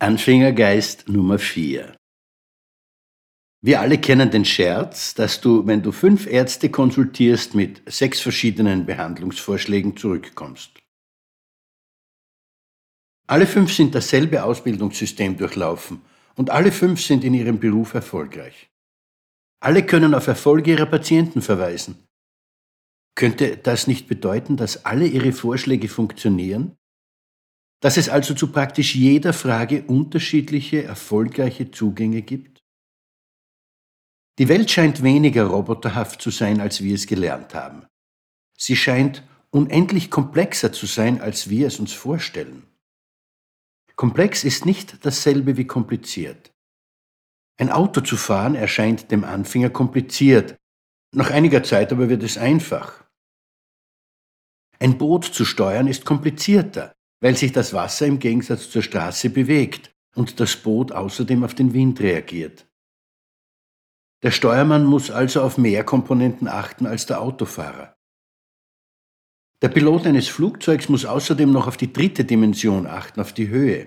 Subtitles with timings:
[0.00, 1.94] Anfängergeist Nummer 4
[3.62, 8.86] Wir alle kennen den Scherz, dass du, wenn du fünf Ärzte konsultierst, mit sechs verschiedenen
[8.86, 10.80] Behandlungsvorschlägen zurückkommst.
[13.28, 16.02] Alle fünf sind dasselbe Ausbildungssystem durchlaufen
[16.34, 18.68] und alle fünf sind in ihrem Beruf erfolgreich.
[19.60, 22.04] Alle können auf Erfolge ihrer Patienten verweisen.
[23.14, 26.76] Könnte das nicht bedeuten, dass alle ihre Vorschläge funktionieren?
[27.84, 32.62] Dass es also zu praktisch jeder Frage unterschiedliche, erfolgreiche Zugänge gibt?
[34.38, 37.84] Die Welt scheint weniger roboterhaft zu sein, als wir es gelernt haben.
[38.56, 42.62] Sie scheint unendlich komplexer zu sein, als wir es uns vorstellen.
[43.96, 46.54] Komplex ist nicht dasselbe wie kompliziert.
[47.58, 50.56] Ein Auto zu fahren erscheint dem Anfänger kompliziert,
[51.14, 53.04] nach einiger Zeit aber wird es einfach.
[54.78, 59.94] Ein Boot zu steuern ist komplizierter, weil sich das Wasser im Gegensatz zur Straße bewegt
[60.14, 62.66] und das Boot außerdem auf den Wind reagiert.
[64.22, 67.96] Der Steuermann muss also auf mehr Komponenten achten als der Autofahrer.
[69.62, 73.86] Der Pilot eines Flugzeugs muss außerdem noch auf die dritte Dimension achten, auf die Höhe.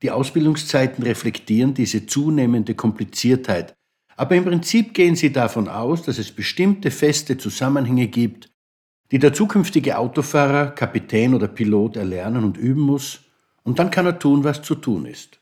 [0.00, 3.74] Die Ausbildungszeiten reflektieren diese zunehmende Kompliziertheit,
[4.16, 8.51] aber im Prinzip gehen sie davon aus, dass es bestimmte feste Zusammenhänge gibt,
[9.12, 13.20] die der zukünftige Autofahrer, Kapitän oder Pilot erlernen und üben muss,
[13.62, 15.40] und dann kann er tun, was zu tun ist.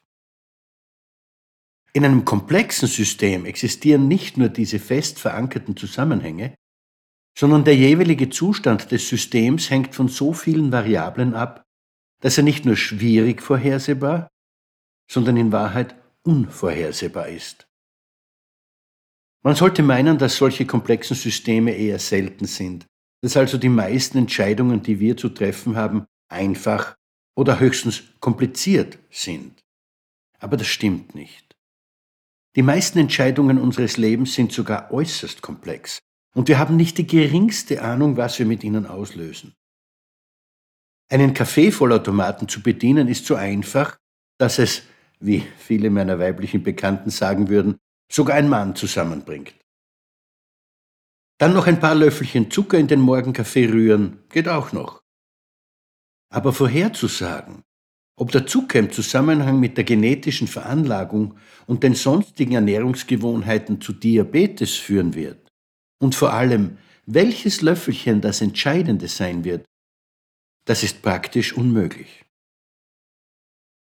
[1.92, 6.54] In einem komplexen System existieren nicht nur diese fest verankerten Zusammenhänge,
[7.38, 11.62] sondern der jeweilige Zustand des Systems hängt von so vielen Variablen ab,
[12.20, 14.28] dass er nicht nur schwierig vorhersehbar,
[15.10, 17.66] sondern in Wahrheit unvorhersehbar ist.
[19.42, 22.89] Man sollte meinen, dass solche komplexen Systeme eher selten sind,
[23.22, 26.96] dass also die meisten Entscheidungen, die wir zu treffen haben, einfach
[27.36, 29.62] oder höchstens kompliziert sind.
[30.38, 31.56] Aber das stimmt nicht.
[32.56, 36.00] Die meisten Entscheidungen unseres Lebens sind sogar äußerst komplex
[36.34, 39.54] und wir haben nicht die geringste Ahnung, was wir mit ihnen auslösen.
[41.08, 43.98] Einen Kaffeevollautomaten zu bedienen ist so einfach,
[44.38, 44.82] dass es,
[45.18, 47.78] wie viele meiner weiblichen Bekannten sagen würden,
[48.10, 49.54] sogar ein Mann zusammenbringt.
[51.40, 55.00] Dann noch ein paar Löffelchen Zucker in den Morgenkaffee rühren, geht auch noch.
[56.30, 57.62] Aber vorherzusagen,
[58.18, 64.76] ob der Zucker im Zusammenhang mit der genetischen Veranlagung und den sonstigen Ernährungsgewohnheiten zu Diabetes
[64.76, 65.48] führen wird,
[65.98, 69.64] und vor allem, welches Löffelchen das Entscheidende sein wird,
[70.66, 72.26] das ist praktisch unmöglich.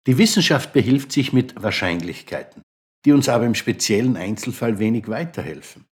[0.07, 2.63] Die Wissenschaft behilft sich mit Wahrscheinlichkeiten,
[3.05, 5.90] die uns aber im speziellen Einzelfall wenig weiterhelfen.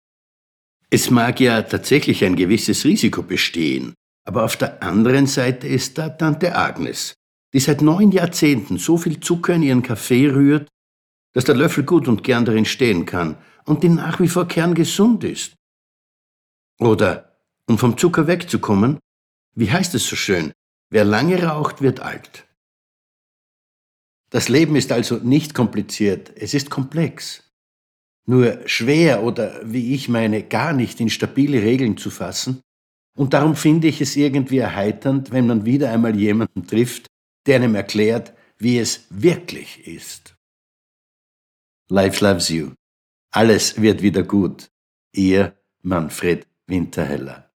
[0.94, 3.94] Es mag ja tatsächlich ein gewisses Risiko bestehen,
[4.26, 7.14] aber auf der anderen Seite ist da Tante Agnes,
[7.54, 10.69] die seit neun Jahrzehnten so viel Zucker in ihren Kaffee rührt,
[11.32, 15.25] dass der Löffel gut und gern darin stehen kann und die nach wie vor kerngesund
[15.25, 15.54] ist.
[16.78, 18.98] Oder, um vom Zucker wegzukommen,
[19.54, 20.52] wie heißt es so schön,
[20.91, 22.47] wer lange raucht, wird alt.
[24.28, 27.50] Das Leben ist also nicht kompliziert, es ist komplex.
[28.25, 32.62] Nur schwer oder, wie ich meine, gar nicht in stabile Regeln zu fassen.
[33.16, 37.06] Und darum finde ich es irgendwie erheiternd, wenn man wieder einmal jemanden trifft,
[37.47, 40.37] der einem erklärt, wie es wirklich ist.
[41.88, 42.71] Life loves you.
[43.32, 44.71] Alles wird wieder gut.
[45.12, 47.51] Ihr Manfred Winterheller.